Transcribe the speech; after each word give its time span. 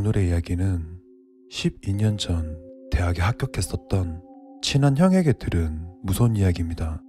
오늘의 0.00 0.28
이야기는 0.28 0.98
12년 1.50 2.16
전 2.16 2.58
대학에 2.90 3.20
합격했었던 3.20 4.22
친한 4.62 4.96
형에게 4.96 5.34
들은 5.34 5.86
무서운 6.02 6.36
이야기입니다. 6.36 7.02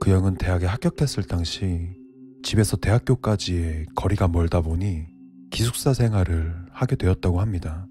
그 0.00 0.10
형은 0.10 0.34
대학에 0.38 0.66
합격했을 0.66 1.22
당시 1.22 1.96
집에서 2.42 2.76
대학교까지의 2.76 3.86
거리가 3.94 4.26
멀다 4.26 4.60
보니 4.60 5.06
기숙사 5.52 5.94
생활을 5.94 6.52
하게 6.72 6.96
되었다고 6.96 7.40
합니다. 7.40 7.86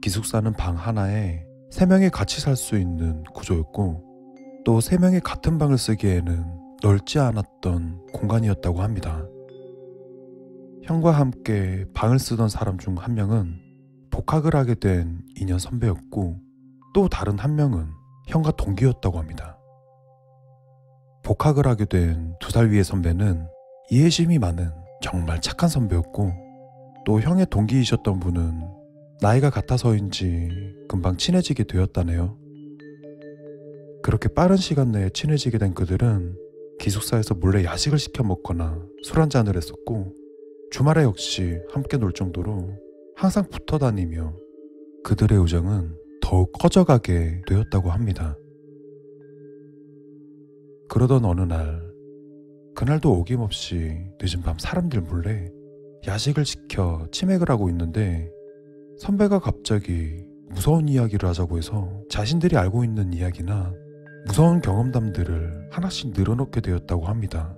기숙사는 0.00 0.52
방 0.52 0.76
하나에 0.76 1.44
세 1.72 1.86
명이 1.86 2.10
같이 2.10 2.40
살 2.40 2.54
수 2.54 2.78
있는 2.78 3.24
구조였고 3.34 4.62
또세 4.64 4.98
명이 4.98 5.18
같은 5.18 5.58
방을 5.58 5.76
쓰기에는 5.76 6.44
넓지 6.84 7.18
않았던 7.18 8.12
공간이었다고 8.12 8.80
합니다. 8.80 9.26
형과 10.84 11.12
함께 11.12 11.86
방을 11.94 12.18
쓰던 12.18 12.48
사람 12.48 12.78
중 12.78 12.96
한 12.98 13.14
명은 13.14 13.60
복학을 14.10 14.54
하게 14.54 14.74
된 14.74 15.22
2년 15.36 15.58
선배였고 15.58 16.38
또 16.94 17.08
다른 17.08 17.38
한 17.38 17.56
명은 17.56 17.86
형과 18.28 18.50
동기였다고 18.52 19.18
합니다. 19.18 19.58
복학을 21.24 21.66
하게 21.66 21.84
된 21.86 22.34
두 22.40 22.50
살 22.50 22.70
위의 22.70 22.84
선배는 22.84 23.48
이해심이 23.90 24.38
많은 24.38 24.70
정말 25.02 25.40
착한 25.40 25.68
선배였고 25.68 26.32
또 27.06 27.20
형의 27.20 27.46
동기이셨던 27.50 28.20
분은 28.20 28.62
나이가 29.20 29.50
같아서인지 29.50 30.50
금방 30.88 31.16
친해지게 31.16 31.64
되었다네요. 31.64 32.36
그렇게 34.02 34.28
빠른 34.28 34.56
시간 34.56 34.92
내에 34.92 35.08
친해지게 35.10 35.58
된 35.58 35.72
그들은 35.74 36.36
기숙사에서 36.78 37.34
몰래 37.34 37.64
야식을 37.64 37.98
시켜 37.98 38.22
먹거나 38.22 38.78
술 39.02 39.20
한잔을 39.20 39.56
했었고 39.56 40.12
주말에 40.74 41.04
역시 41.04 41.60
함께 41.70 41.98
놀 41.98 42.12
정도로 42.12 42.68
항상 43.14 43.48
붙어 43.48 43.78
다니며 43.78 44.34
그들의 45.04 45.38
우정은 45.38 45.96
더욱 46.20 46.50
커져가게 46.50 47.42
되었다고 47.46 47.90
합니다. 47.90 48.36
그러던 50.88 51.26
어느 51.26 51.42
날, 51.42 51.80
그날도 52.74 53.12
어김없이 53.12 53.96
늦은 54.20 54.42
밤 54.42 54.58
사람들 54.58 55.02
몰래 55.02 55.48
야식을 56.08 56.44
시켜 56.44 57.06
치맥을 57.12 57.50
하고 57.50 57.68
있는데 57.68 58.28
선배가 58.98 59.38
갑자기 59.38 60.26
무서운 60.48 60.88
이야기를 60.88 61.28
하자고 61.28 61.56
해서 61.56 62.02
자신들이 62.10 62.56
알고 62.56 62.82
있는 62.82 63.12
이야기나 63.12 63.72
무서운 64.26 64.60
경험담들을 64.60 65.68
하나씩 65.70 66.14
늘어놓게 66.16 66.62
되었다고 66.62 67.04
합니다. 67.04 67.56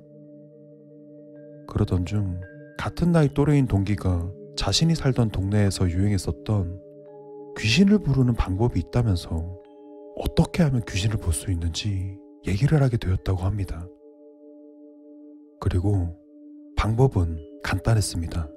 그러던 1.67 2.05
중 2.05 2.39
같은 2.87 3.11
나이 3.11 3.29
또래인 3.34 3.67
동기가 3.67 4.33
자신이 4.55 4.95
살던 4.95 5.31
동네에서 5.31 5.91
유행했었던 5.91 6.81
귀신을 7.59 7.98
부르는 7.98 8.34
방법이 8.34 8.78
있다면서 8.78 9.61
어떻게 10.15 10.62
하면 10.62 10.83
귀신을 10.87 11.17
볼 11.17 11.33
수 11.33 11.51
있는지 11.51 12.17
얘기를 12.47 12.81
하게 12.81 12.97
되었다고 12.97 13.41
합니다. 13.41 13.89
그리고 15.59 16.17
방법은 16.77 17.61
간단했습니다. 17.65 18.48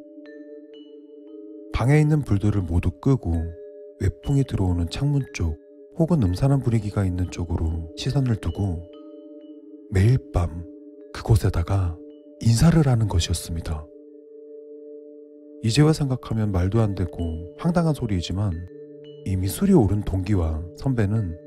방에 1.74 2.00
있는 2.00 2.22
불들을 2.22 2.62
모두 2.62 2.92
끄고 2.92 3.34
외풍이 4.00 4.44
들어오는 4.44 4.92
창문 4.92 5.26
쪽 5.34 5.58
혹은 5.98 6.22
음산한 6.22 6.60
분위기가 6.60 7.04
있는 7.04 7.32
쪽으로 7.32 7.92
시선을 7.98 8.36
두고 8.36 8.88
매일 9.90 10.20
밤 10.32 10.68
그곳에다가 11.14 11.98
인사를 12.42 12.86
하는 12.86 13.08
것이었습니다. 13.08 13.88
이제와 15.62 15.94
생각하면 15.94 16.52
말도 16.52 16.80
안 16.80 16.96
되고 16.96 17.54
황당한 17.58 17.94
소리이지만 17.94 18.52
이미 19.26 19.48
술이 19.48 19.74
오른 19.74 20.02
동기와 20.04 20.64
선배는 20.78 21.38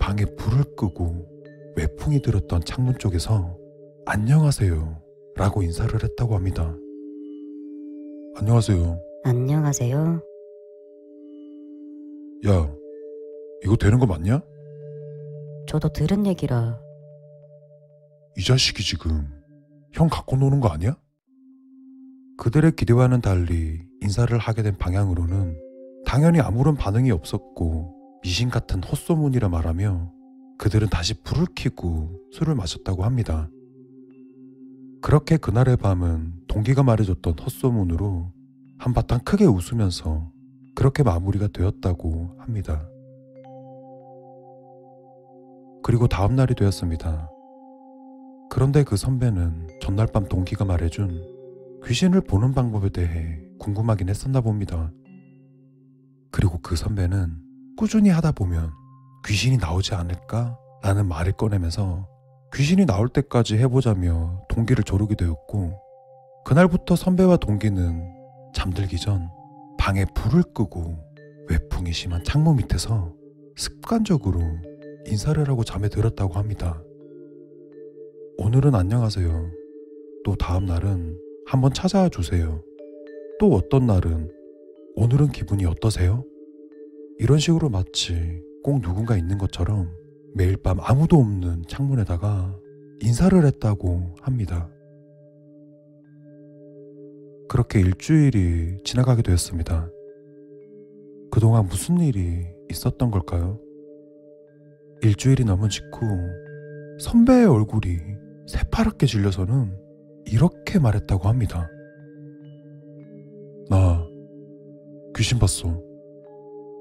방에 0.00 0.24
불을 0.24 0.64
끄고 0.76 1.14
외풍이 1.76 2.20
들었던 2.22 2.62
창문 2.64 2.98
쪽에서 2.98 3.56
안녕하세요 4.06 5.02
라고 5.36 5.62
인사를 5.62 5.92
했다고 6.02 6.34
합니다. 6.34 6.74
안녕하세요. 8.36 8.98
안녕하세요. 9.24 10.22
야, 12.48 12.74
이거 13.64 13.76
되는 13.76 13.98
거 13.98 14.06
맞냐? 14.06 14.40
저도 15.66 15.88
들은 15.90 16.26
얘기라 16.26 16.80
이 18.38 18.42
자식이 18.42 18.82
지금 18.82 19.26
형 19.92 20.08
갖고 20.08 20.36
노는 20.36 20.60
거 20.60 20.68
아니야? 20.68 20.96
그들의 22.38 22.72
기대와는 22.72 23.22
달리 23.22 23.80
인사를 24.02 24.36
하게 24.36 24.62
된 24.62 24.76
방향으로는 24.76 25.56
당연히 26.04 26.40
아무런 26.40 26.76
반응이 26.76 27.10
없었고 27.10 27.94
미신 28.22 28.50
같은 28.50 28.82
헛소문이라 28.82 29.48
말하며 29.48 30.12
그들은 30.58 30.88
다시 30.88 31.14
불을 31.22 31.46
켜고 31.54 32.20
술을 32.32 32.54
마셨다고 32.54 33.04
합니다. 33.04 33.48
그렇게 35.00 35.36
그날의 35.36 35.76
밤은 35.76 36.32
동기가 36.46 36.82
말해줬던 36.82 37.38
헛소문으로 37.38 38.32
한바탕 38.78 39.20
크게 39.20 39.44
웃으면서 39.44 40.30
그렇게 40.74 41.02
마무리가 41.02 41.48
되었다고 41.48 42.36
합니다. 42.38 42.86
그리고 45.82 46.06
다음 46.06 46.36
날이 46.36 46.54
되었습니다. 46.54 47.30
그런데 48.50 48.84
그 48.84 48.96
선배는 48.96 49.68
전날 49.80 50.06
밤 50.08 50.28
동기가 50.28 50.64
말해준 50.64 51.35
귀신을 51.86 52.20
보는 52.22 52.52
방법에 52.52 52.88
대해 52.88 53.38
궁금하긴 53.60 54.08
했었나 54.08 54.40
봅니다. 54.40 54.90
그리고 56.32 56.58
그 56.60 56.74
선배는 56.74 57.36
꾸준히 57.76 58.08
하다 58.10 58.32
보면 58.32 58.72
귀신이 59.24 59.56
나오지 59.56 59.94
않을까? 59.94 60.58
라는 60.82 61.06
말을 61.06 61.32
꺼내면서 61.32 62.08
귀신이 62.54 62.86
나올 62.86 63.08
때까지 63.08 63.56
해보자며 63.58 64.46
동기를 64.48 64.82
조르게 64.82 65.14
되었고, 65.14 65.80
그날부터 66.44 66.96
선배와 66.96 67.36
동기는 67.36 68.02
잠들기 68.52 68.98
전 68.98 69.28
방에 69.78 70.04
불을 70.14 70.42
끄고 70.54 70.96
외풍이 71.48 71.92
심한 71.92 72.22
창문 72.24 72.56
밑에서 72.56 73.12
습관적으로 73.56 74.40
인사를 75.06 75.48
하고 75.48 75.62
잠에 75.62 75.88
들었다고 75.88 76.34
합니다. 76.34 76.82
오늘은 78.38 78.74
안녕하세요. 78.74 79.50
또 80.24 80.34
다음 80.34 80.66
날은 80.66 81.25
한번 81.46 81.72
찾아와 81.72 82.08
주세요. 82.08 82.60
또 83.38 83.52
어떤 83.54 83.86
날은 83.86 84.32
오늘은 84.96 85.28
기분이 85.28 85.64
어떠세요? 85.64 86.24
이런 87.20 87.38
식으로 87.38 87.68
마치 87.68 88.42
꼭 88.64 88.82
누군가 88.82 89.16
있는 89.16 89.38
것처럼 89.38 89.88
매일 90.34 90.56
밤 90.56 90.78
아무도 90.80 91.18
없는 91.18 91.62
창문에다가 91.68 92.58
인사를 93.00 93.46
했다고 93.46 94.16
합니다. 94.20 94.68
그렇게 97.48 97.78
일주일이 97.78 98.78
지나가게 98.82 99.22
되었습니다. 99.22 99.88
그동안 101.30 101.66
무슨 101.66 102.00
일이 102.00 102.44
있었던 102.70 103.12
걸까요? 103.12 103.60
일주일이 105.02 105.44
넘은 105.44 105.68
직후 105.68 106.00
선배의 106.98 107.46
얼굴이 107.46 107.98
새파랗게 108.48 109.06
질려서는 109.06 109.85
이렇게 110.26 110.78
말했다고 110.78 111.28
합니다. 111.28 111.70
나 113.68 114.06
귀신 115.16 115.38
봤어. 115.38 115.80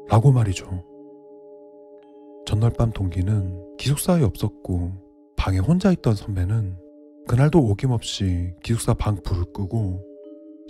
라고 0.10 0.32
말이죠. 0.32 0.84
전날 2.46 2.72
밤 2.78 2.92
동기는 2.92 3.76
기숙사에 3.78 4.24
없었고 4.24 4.92
방에 5.36 5.58
혼자 5.58 5.92
있던 5.92 6.16
선배는 6.16 6.78
그날도 7.28 7.60
어김없이 7.60 8.54
기숙사 8.64 8.94
방 8.94 9.16
불을 9.24 9.46
끄고 9.52 10.04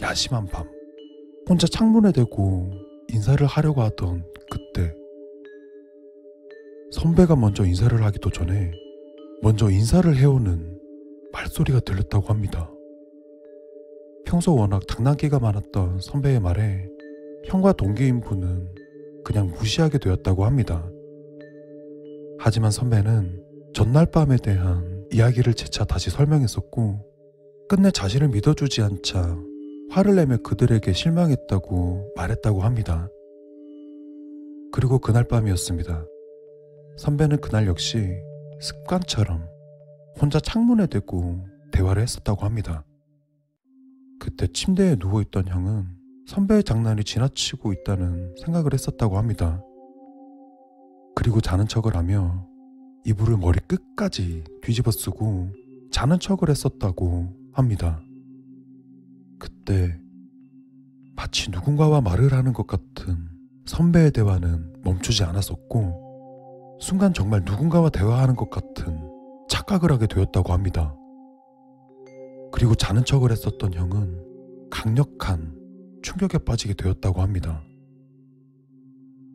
야심한 0.01 0.47
밤 0.47 0.67
혼자 1.49 1.67
창문에 1.67 2.11
대고 2.13 2.71
인사를 3.09 3.45
하려고 3.45 3.81
하던 3.81 4.23
그때 4.49 4.93
선배가 6.91 7.35
먼저 7.35 7.65
인사를 7.65 8.01
하기도 8.03 8.29
전에 8.29 8.71
먼저 9.41 9.69
인사를 9.69 10.15
해오는 10.15 10.79
말소리가 11.35 11.81
들렸다고 11.81 12.27
합니다. 12.27 12.71
평소 14.25 14.55
워낙 14.55 14.87
장난기가 14.87 15.39
많았던 15.39 15.99
선배의 15.99 16.39
말에 16.39 16.87
형과 17.45 17.73
동기인 17.73 18.21
분은 18.21 18.73
그냥 19.23 19.51
무시하게 19.51 19.97
되었다고 19.97 20.45
합니다. 20.45 20.89
하지만 22.39 22.71
선배는 22.71 23.43
전날 23.73 24.05
밤에 24.05 24.37
대한 24.37 25.05
이야기를 25.11 25.53
재차 25.53 25.83
다시 25.83 26.09
설명했었고, 26.09 26.99
끝내 27.67 27.91
자신을 27.91 28.29
믿어주지 28.29 28.81
않자 28.81 29.37
화를 29.89 30.15
내며 30.15 30.37
그들에게 30.37 30.91
실망했다고 30.93 32.13
말했다고 32.15 32.61
합니다. 32.61 33.09
그리고 34.71 34.99
그날 34.99 35.23
밤이었습니다. 35.25 36.05
선배는 36.97 37.37
그날 37.41 37.67
역시 37.67 38.07
습관처럼 38.59 39.54
혼자 40.19 40.39
창문에 40.39 40.87
대고 40.87 41.45
대화를 41.71 42.01
했었다고 42.01 42.45
합니다. 42.45 42.85
그때 44.19 44.47
침대에 44.47 44.95
누워있던 44.97 45.47
형은 45.47 45.87
선배의 46.27 46.63
장난이 46.63 47.03
지나치고 47.03 47.73
있다는 47.73 48.35
생각을 48.43 48.73
했었다고 48.73 49.17
합니다. 49.17 49.61
그리고 51.15 51.41
자는 51.41 51.67
척을 51.67 51.95
하며 51.95 52.47
이불을 53.05 53.37
머리 53.37 53.59
끝까지 53.67 54.43
뒤집어 54.61 54.91
쓰고 54.91 55.51
자는 55.91 56.19
척을 56.19 56.49
했었다고 56.49 57.33
합니다. 57.53 58.01
그때 59.37 59.99
마치 61.15 61.51
누군가와 61.51 62.01
말을 62.01 62.33
하는 62.33 62.53
것 62.53 62.67
같은 62.67 63.29
선배의 63.65 64.11
대화는 64.11 64.81
멈추지 64.83 65.23
않았었고 65.23 66.77
순간 66.81 67.13
정말 67.13 67.43
누군가와 67.45 67.89
대화하는 67.89 68.35
것 68.35 68.49
같은 68.49 69.14
착각을 69.65 69.91
하게 69.91 70.07
되었다고 70.07 70.53
합니다. 70.53 70.95
그리고 72.51 72.75
자는 72.75 73.03
척을 73.03 73.31
했었던 73.31 73.73
형은 73.73 74.69
강력한 74.69 75.53
충격에 76.01 76.37
빠지게 76.37 76.75
되었다고 76.75 77.21
합니다. 77.21 77.61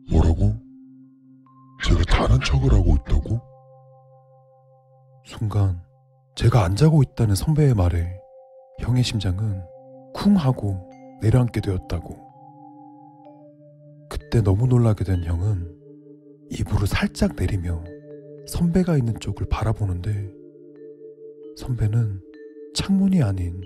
뭐라고? 0.09 0.55
제가 1.83 2.03
다른 2.03 2.39
척을 2.39 2.73
하고 2.73 2.95
있다고? 2.95 3.41
순간 5.25 5.81
제가 6.35 6.63
안 6.63 6.75
자고 6.75 7.03
있다는 7.03 7.35
선배의 7.35 7.75
말에 7.75 8.17
형의 8.79 9.03
심장은 9.03 9.61
쿵 10.13 10.35
하고 10.35 10.89
내려앉게 11.21 11.61
되었다고. 11.61 12.17
그때 14.09 14.41
너무 14.41 14.67
놀라게 14.67 15.03
된 15.03 15.23
형은 15.23 15.77
이불을 16.49 16.87
살짝 16.87 17.35
내리며 17.35 17.83
선배가 18.47 18.97
있는 18.97 19.13
쪽을 19.19 19.47
바라보는데 19.49 20.33
선배는 21.55 22.21
창문이 22.73 23.21
아닌 23.21 23.61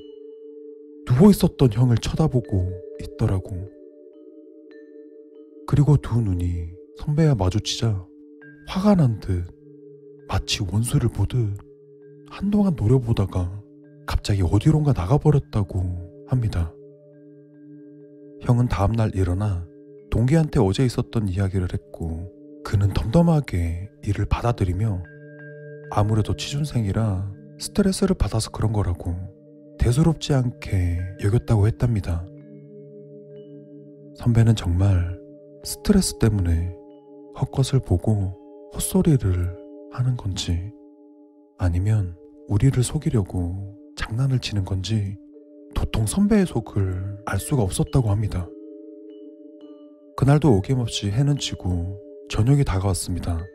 누워 1.06 1.30
있었던 1.30 1.72
형을 1.72 1.98
쳐다보고 1.98 2.72
있더라고. 3.02 3.70
그리고 5.68 5.98
두 5.98 6.22
눈이 6.22 6.70
선배와 6.98 7.36
마주치자 7.36 8.06
화가 8.68 8.96
난 8.96 9.20
듯 9.20 9.46
마치 10.28 10.64
원수를 10.64 11.10
보듯 11.10 11.38
한동안 12.30 12.76
노려보다가 12.76 13.62
갑자기 14.08 14.42
어디론가 14.42 14.94
나가버렸다고 14.94 16.26
합니다. 16.28 16.74
형은 18.42 18.68
다음날 18.68 19.16
일어나 19.16 19.68
동기한테 20.10 20.60
어제 20.60 20.86
있었던 20.86 21.28
이야기를 21.28 21.68
했고 21.74 22.32
그는 22.66 22.92
덤덤하게 22.94 23.92
이를 24.04 24.26
받아들이며 24.26 25.04
아무래도 25.92 26.36
취준생이라 26.36 27.32
스트레스를 27.60 28.16
받아서 28.16 28.50
그런 28.50 28.74
거라고 28.74 29.16
대수롭지 29.78 30.34
않게 30.34 31.00
여겼다고 31.24 31.68
했답니다. 31.68 32.26
선배는 34.16 34.56
정말 34.56 35.16
스트레스 35.64 36.18
때문에 36.18 36.76
헛것을 37.40 37.82
보고 37.82 38.36
헛소리를 38.74 39.56
하는 39.92 40.18
건지 40.18 40.72
아니면 41.60 42.16
우리를 42.48 42.82
속이려고 42.82 43.78
장난을 43.96 44.40
치는 44.40 44.66
건지 44.66 45.16
도통 45.76 46.08
선배의 46.08 46.48
속을 46.48 47.20
알 47.28 47.40
수가 47.40 47.62
없었다고 47.62 48.10
합니다. 48.10 48.50
그날도 50.18 50.56
어김없이 50.56 51.12
해는 51.12 51.38
지고 51.38 52.05
저녁이 52.30 52.64
다가왔습니다. 52.64 53.46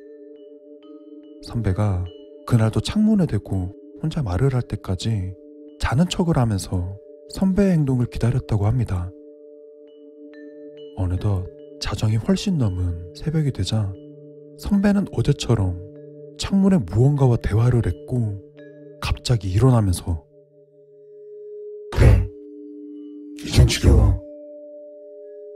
선배가 1.42 2.04
그날도 2.46 2.80
창문에 2.80 3.26
대고 3.26 3.72
혼자 4.02 4.22
말을 4.22 4.54
할 4.54 4.62
때까지 4.62 5.34
자는 5.80 6.08
척을 6.08 6.36
하면서 6.38 6.96
선배의 7.30 7.72
행동을 7.72 8.06
기다렸다고 8.06 8.66
합니다. 8.66 9.10
어느덧 10.96 11.46
자정이 11.80 12.16
훨씬 12.16 12.58
넘은 12.58 13.14
새벽이 13.14 13.52
되자 13.52 13.92
선배는 14.58 15.06
어제처럼 15.12 15.80
창문에 16.38 16.78
무언가와 16.78 17.36
대화를 17.36 17.82
했고 17.86 18.40
갑자기 19.00 19.50
일어나면서 19.50 20.24
그래. 21.92 22.28
이젠 23.44 23.66
지겨워. 23.66 24.22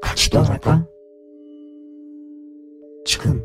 같이 0.00 0.31
떠날까? 0.31 0.94
지금 3.04 3.44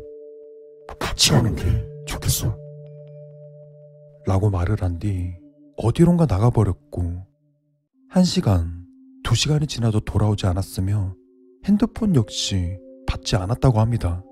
같이 0.98 1.30
가는 1.30 1.54
게 1.54 1.62
좋겠어. 2.06 2.56
라고 4.26 4.50
말을 4.50 4.82
한 4.82 4.98
뒤 4.98 5.34
어디론가 5.76 6.26
나가버렸고 6.26 7.26
한 8.08 8.24
시간, 8.24 8.84
두 9.22 9.34
시간이 9.34 9.66
지나도 9.66 10.00
돌아오지 10.00 10.46
않았으며 10.46 11.14
핸드폰 11.64 12.14
역시 12.14 12.78
받지 13.06 13.36
않았다고 13.36 13.80
합니다. 13.80 14.22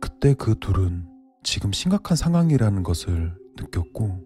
그때 0.00 0.34
그 0.34 0.56
둘은 0.58 1.06
지금 1.44 1.72
심각한 1.72 2.16
상황이라는 2.16 2.82
것을 2.82 3.34
느꼈고 3.56 4.20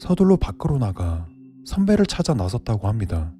서둘러 0.00 0.36
밖으로 0.36 0.78
나가 0.78 1.28
선배를 1.66 2.06
찾아 2.06 2.32
나섰다고 2.32 2.88
합니다. 2.88 3.34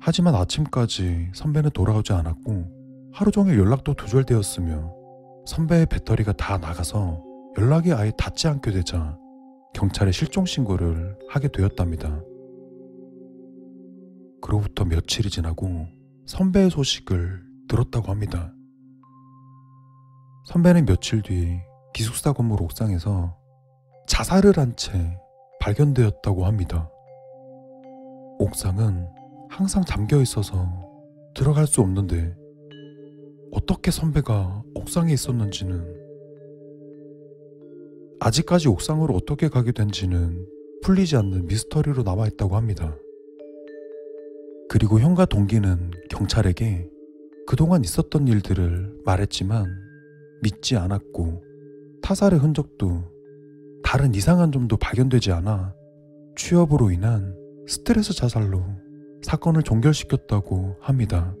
하지만 0.00 0.34
아침까지 0.34 1.30
선배는 1.34 1.70
돌아오지 1.70 2.12
않았고 2.12 2.73
하루 3.14 3.30
종일 3.30 3.58
연락도 3.60 3.94
두절되었으며 3.94 4.92
선배의 5.46 5.86
배터리가 5.86 6.32
다 6.32 6.58
나가서 6.58 7.22
연락이 7.58 7.92
아예 7.92 8.10
닿지 8.18 8.48
않게 8.48 8.72
되자 8.72 9.16
경찰에 9.72 10.10
실종 10.10 10.44
신고를 10.44 11.16
하게 11.28 11.46
되었답니다. 11.48 12.20
그로부터 14.42 14.84
며칠이 14.84 15.30
지나고 15.30 15.86
선배의 16.26 16.70
소식을 16.70 17.44
들었다고 17.68 18.10
합니다. 18.10 18.52
선배는 20.46 20.84
며칠 20.84 21.22
뒤 21.22 21.60
기숙사 21.94 22.32
건물 22.32 22.62
옥상에서 22.62 23.36
자살을 24.08 24.58
한 24.58 24.74
채 24.76 25.16
발견되었다고 25.60 26.44
합니다. 26.46 26.90
옥상은 28.40 29.08
항상 29.48 29.84
잠겨 29.84 30.20
있어서 30.20 30.68
들어갈 31.34 31.66
수 31.68 31.80
없는데 31.80 32.34
어떻게 33.54 33.92
선배가 33.92 34.64
옥상에 34.74 35.12
있었는지는 35.12 36.02
아직까지 38.18 38.68
옥상으로 38.68 39.14
어떻게 39.14 39.48
가게 39.48 39.70
된지는 39.70 40.44
풀리지 40.82 41.16
않는 41.16 41.46
미스터리로 41.46 42.02
남아있다고 42.02 42.56
합니다. 42.56 42.96
그리고 44.68 44.98
형과 44.98 45.24
동기는 45.24 45.92
경찰에게 46.10 46.90
그동안 47.46 47.84
있었던 47.84 48.26
일들을 48.26 49.02
말했지만 49.04 49.66
믿지 50.42 50.76
않았고 50.76 51.44
타살의 52.02 52.40
흔적도 52.40 53.04
다른 53.84 54.14
이상한 54.16 54.50
점도 54.50 54.76
발견되지 54.76 55.30
않아 55.30 55.74
취업으로 56.36 56.90
인한 56.90 57.36
스트레스 57.68 58.14
자살로 58.14 58.64
사건을 59.22 59.62
종결시켰다고 59.62 60.76
합니다. 60.80 61.36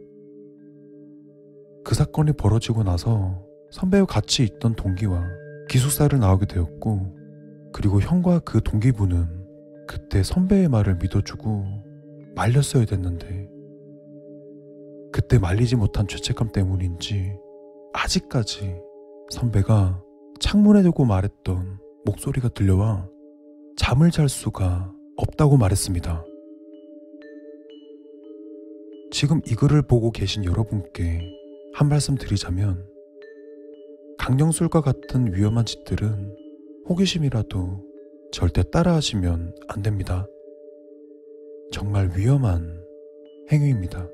그 1.84 1.94
사건이 1.94 2.32
벌어지고 2.32 2.82
나서 2.82 3.44
선배와 3.70 4.06
같이 4.06 4.42
있던 4.42 4.74
동기와 4.74 5.22
기숙사를 5.68 6.18
나오게 6.18 6.46
되었고 6.46 7.14
그리고 7.72 8.00
형과 8.00 8.38
그 8.38 8.62
동기분은 8.62 9.44
그때 9.86 10.22
선배의 10.22 10.68
말을 10.68 10.96
믿어주고 10.96 11.64
말렸어야 12.34 12.84
됐는데 12.84 13.50
그때 15.12 15.38
말리지 15.38 15.76
못한 15.76 16.08
죄책감 16.08 16.52
때문인지 16.52 17.36
아직까지 17.92 18.76
선배가 19.30 20.02
창문에 20.40 20.82
대고 20.82 21.04
말했던 21.04 21.78
목소리가 22.04 22.48
들려와 22.48 23.08
잠을 23.76 24.10
잘 24.10 24.28
수가 24.28 24.92
없다고 25.16 25.56
말했습니다. 25.56 26.24
지금 29.10 29.40
이 29.46 29.54
글을 29.54 29.82
보고 29.82 30.10
계신 30.10 30.44
여러분께 30.44 31.43
한 31.74 31.88
말씀 31.88 32.14
드리자면 32.14 32.88
강령술과 34.18 34.80
같은 34.80 35.34
위험한 35.34 35.64
짓들은 35.64 36.36
호기심이라도 36.88 37.84
절대 38.30 38.62
따라하시면 38.62 39.56
안 39.66 39.82
됩니다. 39.82 40.24
정말 41.72 42.12
위험한 42.16 42.80
행위입니다. 43.50 44.08